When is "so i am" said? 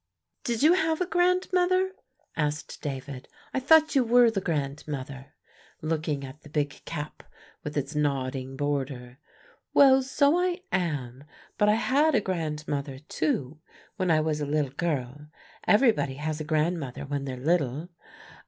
10.01-11.25